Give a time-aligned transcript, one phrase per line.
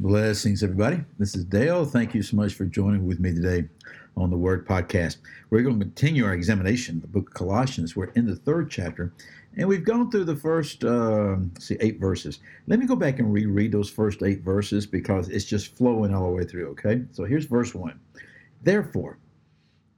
[0.00, 1.00] Blessings, everybody.
[1.18, 1.84] This is Dale.
[1.84, 3.68] Thank you so much for joining with me today
[4.16, 5.16] on the Word Podcast.
[5.50, 7.96] We're going to continue our examination of the book of Colossians.
[7.96, 9.12] We're in the third chapter,
[9.56, 12.38] and we've gone through the first, uh, see, eight verses.
[12.68, 16.28] Let me go back and reread those first eight verses because it's just flowing all
[16.28, 17.02] the way through, okay?
[17.10, 17.98] So here's verse one.
[18.62, 19.18] Therefore,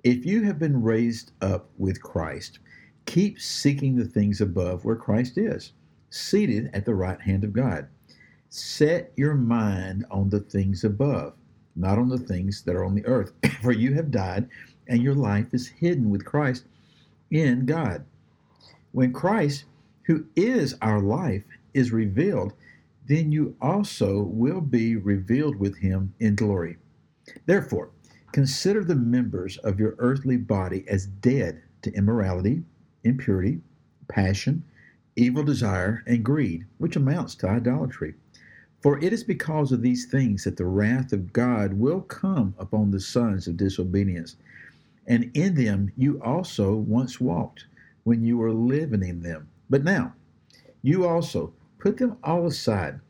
[0.02, 2.60] if you have been raised up with Christ,
[3.04, 5.74] keep seeking the things above where Christ is,
[6.08, 7.86] seated at the right hand of God.
[8.52, 11.34] Set your mind on the things above,
[11.76, 13.32] not on the things that are on the earth.
[13.62, 14.48] For you have died,
[14.88, 16.64] and your life is hidden with Christ
[17.30, 18.04] in God.
[18.90, 19.66] When Christ,
[20.02, 22.52] who is our life, is revealed,
[23.06, 26.76] then you also will be revealed with him in glory.
[27.46, 27.90] Therefore,
[28.32, 32.64] consider the members of your earthly body as dead to immorality,
[33.04, 33.60] impurity,
[34.08, 34.64] passion,
[35.14, 38.14] evil desire, and greed, which amounts to idolatry.
[38.80, 42.90] For it is because of these things that the wrath of God will come upon
[42.90, 44.36] the sons of disobedience.
[45.06, 47.66] And in them you also once walked
[48.04, 49.48] when you were living in them.
[49.68, 50.14] But now
[50.82, 53.00] you also put them all aside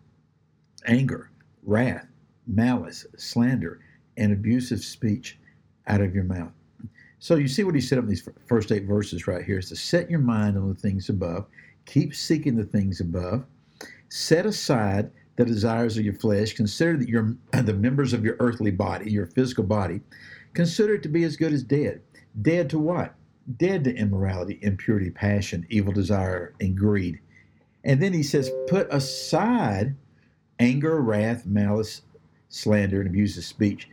[0.87, 1.31] anger,
[1.63, 2.07] wrath,
[2.47, 3.81] malice, slander,
[4.17, 5.39] and abusive speech
[5.87, 6.53] out of your mouth.
[7.19, 9.77] So you see what he said in these first eight verses right here is to
[9.77, 11.47] set your mind on the things above,
[11.85, 13.45] keep seeking the things above,
[14.09, 15.11] set aside
[15.47, 16.55] the desires of your flesh.
[16.55, 20.01] Consider that you're the members of your earthly body, your physical body,
[20.55, 22.01] consider it to be as good as dead.
[22.43, 23.15] Dead to what?
[23.57, 27.21] Dead to immorality, impurity, passion, evil desire, and greed.
[27.85, 29.97] And then he says, put aside
[30.59, 32.03] anger, wrath, malice,
[32.49, 33.89] slander, and abusive speech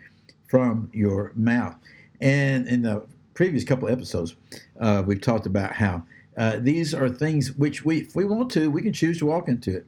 [0.48, 1.76] from your mouth.
[2.20, 4.36] And in the previous couple episodes,
[4.80, 6.04] uh, we've talked about how
[6.38, 9.48] uh, these are things which we, if we want to, we can choose to walk
[9.48, 9.88] into it.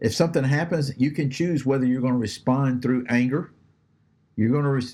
[0.00, 3.52] If something happens, you can choose whether you're going to respond through anger,
[4.36, 4.86] you're going to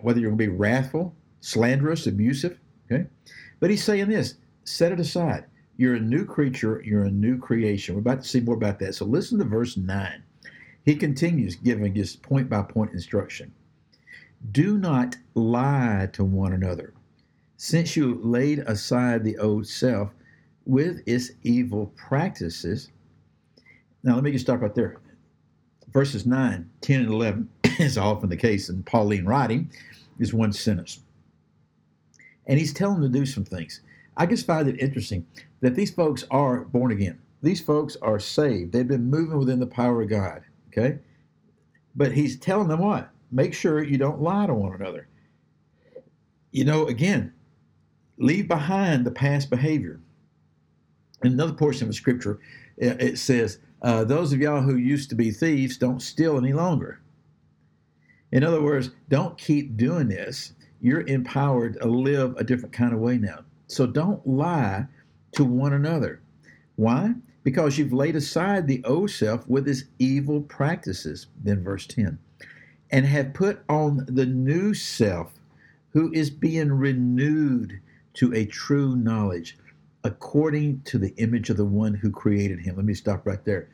[0.00, 2.58] whether you're going to be wrathful, slanderous, abusive.
[2.90, 3.06] Okay,
[3.60, 5.44] but he's saying this: set it aside.
[5.76, 6.82] You're a new creature.
[6.84, 7.94] You're a new creation.
[7.94, 8.96] We're about to see more about that.
[8.96, 10.24] So listen to verse nine.
[10.84, 13.52] He continues giving his point by point instruction.
[14.50, 16.94] Do not lie to one another,
[17.56, 20.10] since you laid aside the old self
[20.66, 22.90] with its evil practices
[24.08, 24.96] now, let me just stop right there.
[25.92, 27.48] Verses 9, 10, and 11
[27.78, 29.70] is often the case in Pauline writing,
[30.18, 31.00] is one sentence.
[32.46, 33.82] And he's telling them to do some things.
[34.16, 35.26] I just find it interesting
[35.60, 37.18] that these folks are born again.
[37.42, 38.72] These folks are saved.
[38.72, 40.42] They've been moving within the power of God.
[40.68, 41.00] Okay?
[41.94, 43.10] But he's telling them what?
[43.30, 45.06] Make sure you don't lie to one another.
[46.50, 47.34] You know, again,
[48.16, 50.00] leave behind the past behavior.
[51.22, 52.40] In another portion of scripture,
[52.78, 57.00] it says, uh, those of y'all who used to be thieves don't steal any longer.
[58.32, 60.52] In other words, don't keep doing this.
[60.80, 63.44] You're empowered to live a different kind of way now.
[63.66, 64.86] So don't lie
[65.32, 66.20] to one another.
[66.76, 67.14] Why?
[67.42, 72.18] Because you've laid aside the old self with its evil practices, then verse 10,
[72.90, 75.32] and have put on the new self
[75.92, 77.80] who is being renewed
[78.14, 79.56] to a true knowledge
[80.08, 82.76] according to the image of the one who created him.
[82.76, 83.68] Let me stop right there.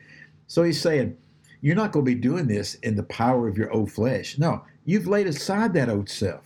[0.47, 1.17] So he's saying,
[1.61, 4.37] You're not going to be doing this in the power of your old flesh.
[4.37, 6.43] No, you've laid aside that old self.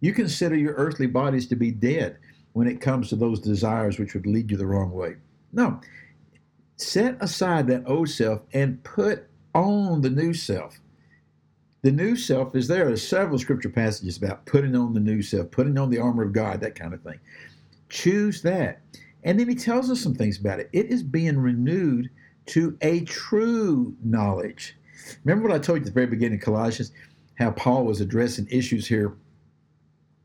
[0.00, 2.18] You consider your earthly bodies to be dead
[2.52, 5.14] when it comes to those desires which would lead you the wrong way.
[5.52, 5.80] No,
[6.76, 10.80] set aside that old self and put on the new self.
[11.82, 12.86] The new self is there.
[12.86, 16.32] There's several scripture passages about putting on the new self, putting on the armor of
[16.32, 17.20] God, that kind of thing.
[17.88, 18.80] Choose that.
[19.24, 20.70] And then he tells us some things about it.
[20.72, 22.10] It is being renewed
[22.46, 24.76] to a true knowledge.
[25.24, 26.92] Remember what I told you at the very beginning of Colossians,
[27.38, 29.16] how Paul was addressing issues here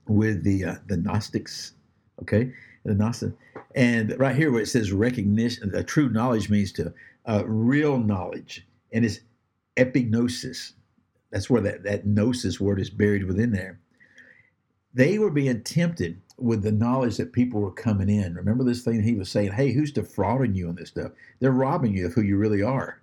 [0.08, 1.74] with the uh, the Gnostics,
[2.22, 2.52] okay,
[2.84, 3.34] the Gnostics,
[3.76, 6.94] and right here where it says recognition, a true knowledge means to
[7.26, 9.20] uh, real knowledge, and it's
[9.78, 10.74] epignosis.
[11.32, 13.80] That's where that that gnosis word is buried within there.
[14.94, 18.34] They were being tempted with the knowledge that people were coming in.
[18.36, 21.12] Remember this thing he was saying, hey, who's defrauding you on this stuff?
[21.40, 23.02] They're robbing you of who you really are.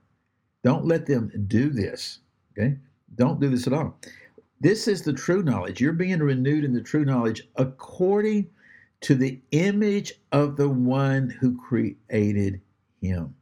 [0.62, 2.18] Don't let them do this.
[2.52, 2.76] Okay?
[3.16, 3.98] Don't do this at all.
[4.60, 5.80] This is the true knowledge.
[5.80, 8.50] You're being renewed in the true knowledge according
[9.02, 12.60] to the image of the one who created
[13.00, 13.34] him.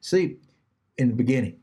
[0.00, 0.36] See,
[0.98, 1.56] in the beginning,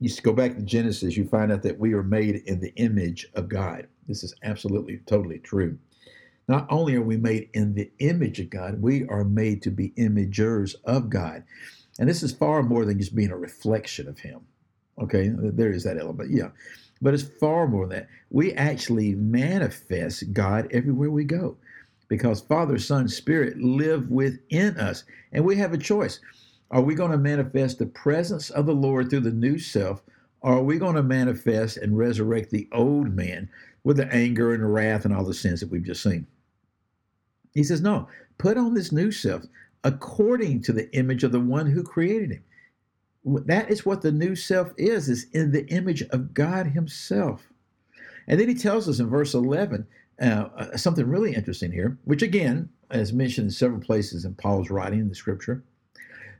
[0.00, 3.28] you go back to Genesis, you find out that we are made in the image
[3.34, 3.86] of God.
[4.08, 5.78] This is absolutely, totally true.
[6.48, 9.90] Not only are we made in the image of God, we are made to be
[9.98, 11.42] imagers of God.
[11.98, 14.40] And this is far more than just being a reflection of Him.
[15.00, 16.50] Okay, there is that element, yeah.
[17.02, 18.08] But it's far more than that.
[18.30, 21.56] We actually manifest God everywhere we go
[22.08, 25.04] because Father, Son, Spirit live within us.
[25.32, 26.20] And we have a choice.
[26.70, 30.02] Are we going to manifest the presence of the Lord through the new self?
[30.40, 33.48] Or are we going to manifest and resurrect the old man
[33.84, 36.26] with the anger and wrath and all the sins that we've just seen?
[37.56, 38.08] He says, No,
[38.38, 39.44] put on this new self
[39.82, 42.44] according to the image of the one who created him.
[43.46, 47.48] That is what the new self is, is in the image of God Himself.
[48.28, 49.86] And then he tells us in verse 11
[50.20, 54.70] uh, uh, something really interesting here, which again, as mentioned in several places in Paul's
[54.70, 55.62] writing in the scripture,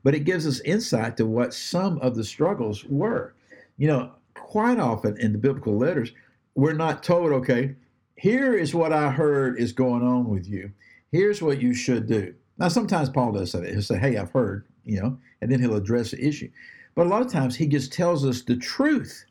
[0.03, 3.35] but it gives us insight to what some of the struggles were.
[3.77, 6.13] You know, quite often in the biblical letters,
[6.55, 7.75] we're not told, okay,
[8.17, 10.73] here is what I heard is going on with you.
[11.13, 12.35] Here's what you should do.
[12.59, 13.71] Now, sometimes Paul does say that.
[13.71, 16.51] He'll say, hey, I've heard, you know, and then he'll address the issue.
[16.95, 19.25] But a lot of times he just tells us the truth.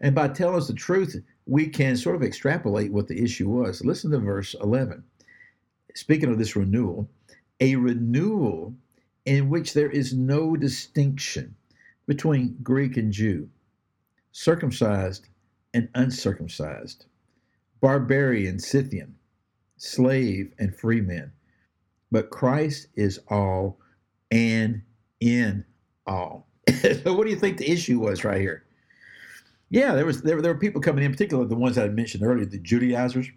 [0.00, 3.84] And by telling us the truth, we can sort of extrapolate what the issue was.
[3.84, 5.02] Listen to verse 11.
[5.94, 7.08] Speaking of this renewal,
[7.58, 8.74] a renewal
[9.24, 11.54] in which there is no distinction
[12.06, 13.48] between Greek and Jew,
[14.32, 15.26] circumcised
[15.74, 17.06] and uncircumcised,
[17.80, 19.14] barbarian, Scythian,
[19.80, 21.32] slave and free men.
[22.12, 23.78] But Christ is all
[24.30, 24.82] and
[25.20, 25.64] in
[26.06, 26.46] all.
[26.80, 28.64] so what do you think the issue was right here?
[29.70, 32.44] Yeah, there was there, there were people coming in, particularly the ones I mentioned earlier,
[32.44, 33.28] the Judaizers.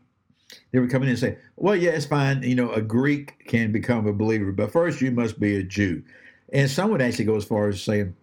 [0.72, 2.44] They were coming in and say, "Well, yeah, it's fine.
[2.44, 6.04] You know, a Greek can become a believer, but first you must be a Jew."
[6.51, 8.16] And some would actually go as far as saying,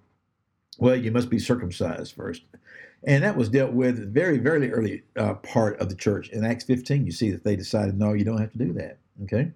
[0.80, 2.42] "Well, you must be circumcised first.
[3.04, 6.28] And that was dealt with very, very early uh, part of the church.
[6.30, 8.98] In Acts 15, you see that they decided, no, you don't have to do that.
[9.22, 9.52] Okay.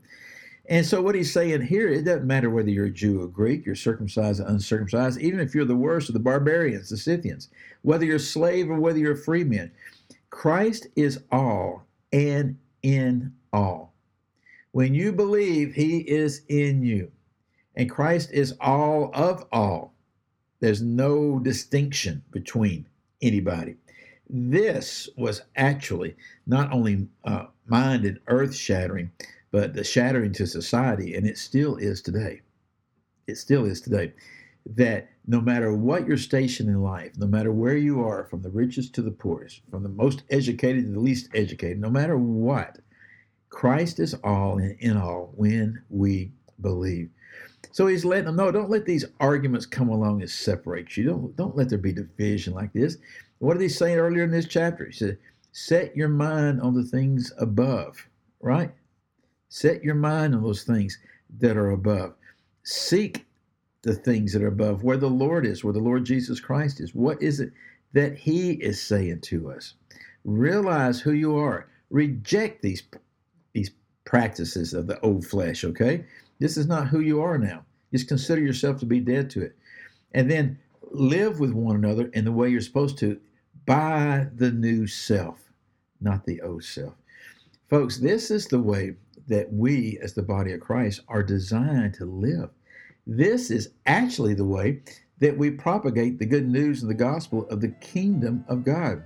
[0.67, 3.67] And so what he's saying here, it doesn't matter whether you're a Jew or Greek,
[3.67, 7.51] you're circumcised or uncircumcised, even if you're the worst of the barbarians, the Scythians,
[7.83, 9.71] whether you're a slave or whether you're a free man,
[10.31, 13.93] Christ is all and in all.
[14.73, 17.13] When you believe he is in you
[17.77, 19.94] and Christ is all of all,
[20.65, 22.87] there's no distinction between
[23.21, 23.77] anybody.
[24.31, 26.17] This was actually
[26.47, 29.11] not only uh, mind and earth shattering,
[29.51, 32.41] but the shattering to society, and it still is today.
[33.27, 34.15] It still is today.
[34.65, 38.49] That no matter what your station in life, no matter where you are, from the
[38.49, 42.79] richest to the poorest, from the most educated to the least educated, no matter what,
[43.51, 46.33] Christ is all and in all when we
[46.63, 47.11] believe.
[47.75, 51.07] So he's letting them know, don't let these arguments come along and separate you.
[51.07, 52.99] Don't, don't let there be division like this.
[53.39, 54.87] What did he say earlier in this chapter?
[54.87, 55.19] He said,
[55.51, 58.09] set your mind on the things above,
[58.41, 58.71] right?
[59.49, 60.97] Set your mind on those things
[61.41, 62.15] that are above.
[62.63, 63.27] Seek
[63.83, 66.95] the things that are above, where the Lord is, where the Lord Jesus Christ is.
[66.95, 67.51] What is it
[67.93, 69.75] that He is saying to us?
[70.23, 71.67] Realize who you are.
[71.91, 72.85] Reject these,
[73.53, 73.73] these
[74.05, 76.05] practices of the old flesh, okay?
[76.39, 77.65] This is not who you are now.
[77.93, 79.57] Just consider yourself to be dead to it.
[80.13, 80.59] And then
[80.91, 83.21] live with one another in the way you're supposed to
[83.67, 85.51] by the new self,
[86.01, 86.95] not the old self.
[87.69, 88.95] Folks, this is the way
[89.27, 92.51] that we, as the body of Christ, are designed to live.
[93.07, 94.83] This is actually the way
[95.19, 99.03] that we propagate the good news and the gospel of the kingdom of God.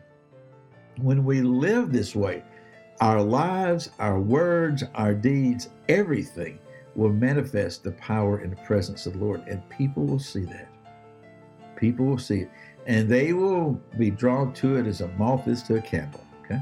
[0.97, 2.43] When we live this way,
[3.01, 6.59] our lives, our words, our deeds, everything
[6.99, 10.69] will manifest the power and the presence of the Lord, and people will see that.
[11.77, 12.51] People will see it,
[12.89, 16.21] and they will be drawn to it as a moth is to a candle.
[16.45, 16.61] Okay?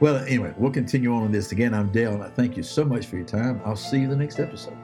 [0.00, 1.72] Well, anyway, we'll continue on with this again.
[1.72, 3.62] I'm Dale, and I thank you so much for your time.
[3.64, 4.76] I'll see you the next episode.